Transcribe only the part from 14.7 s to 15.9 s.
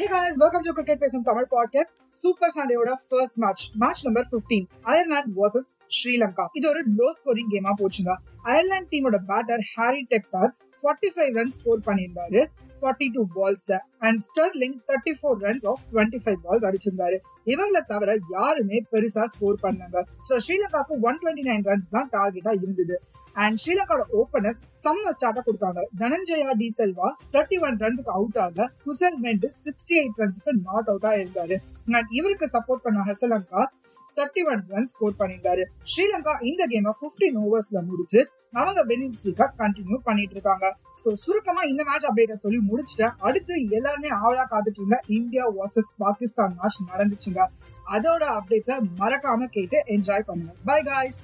34 runs off